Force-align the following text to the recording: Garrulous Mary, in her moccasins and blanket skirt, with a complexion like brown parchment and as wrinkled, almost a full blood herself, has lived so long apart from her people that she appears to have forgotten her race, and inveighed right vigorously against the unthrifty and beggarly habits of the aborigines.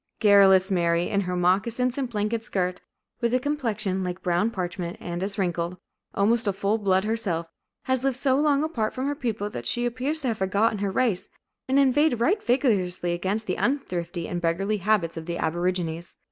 Garrulous 0.19 0.71
Mary, 0.71 1.09
in 1.11 1.21
her 1.21 1.35
moccasins 1.35 1.95
and 1.95 2.09
blanket 2.09 2.43
skirt, 2.43 2.81
with 3.19 3.35
a 3.35 3.39
complexion 3.39 4.03
like 4.03 4.23
brown 4.23 4.49
parchment 4.49 4.97
and 4.99 5.21
as 5.21 5.37
wrinkled, 5.37 5.77
almost 6.15 6.47
a 6.47 6.53
full 6.53 6.79
blood 6.79 7.03
herself, 7.03 7.51
has 7.83 8.03
lived 8.03 8.17
so 8.17 8.35
long 8.35 8.63
apart 8.63 8.95
from 8.95 9.05
her 9.05 9.13
people 9.13 9.47
that 9.51 9.67
she 9.67 9.85
appears 9.85 10.21
to 10.21 10.29
have 10.29 10.39
forgotten 10.39 10.79
her 10.79 10.89
race, 10.89 11.29
and 11.69 11.77
inveighed 11.77 12.19
right 12.19 12.41
vigorously 12.43 13.13
against 13.13 13.45
the 13.45 13.57
unthrifty 13.57 14.27
and 14.27 14.41
beggarly 14.41 14.77
habits 14.77 15.17
of 15.17 15.27
the 15.27 15.37
aborigines. 15.37 16.15